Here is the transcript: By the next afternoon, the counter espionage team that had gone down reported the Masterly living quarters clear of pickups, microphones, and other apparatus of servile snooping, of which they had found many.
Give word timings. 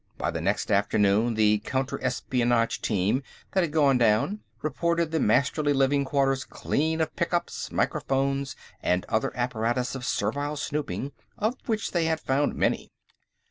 By 0.17 0.31
the 0.31 0.41
next 0.41 0.71
afternoon, 0.71 1.35
the 1.35 1.59
counter 1.59 2.03
espionage 2.03 2.81
team 2.81 3.21
that 3.51 3.61
had 3.63 3.71
gone 3.71 3.99
down 3.99 4.39
reported 4.63 5.11
the 5.11 5.19
Masterly 5.19 5.73
living 5.73 6.05
quarters 6.05 6.43
clear 6.43 6.99
of 7.03 7.15
pickups, 7.15 7.71
microphones, 7.71 8.55
and 8.81 9.05
other 9.09 9.31
apparatus 9.37 9.93
of 9.93 10.03
servile 10.03 10.55
snooping, 10.57 11.11
of 11.37 11.55
which 11.67 11.91
they 11.91 12.05
had 12.05 12.19
found 12.19 12.55
many. 12.55 12.89